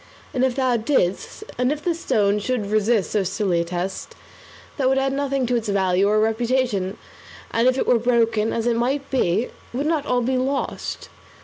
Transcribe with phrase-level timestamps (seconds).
[0.33, 4.15] And if thou didst, and if the stone should resist so silly a test,
[4.77, 6.97] that would add nothing to its value or reputation;
[7.51, 11.09] and if it were broken, as it might be, would not all be lost?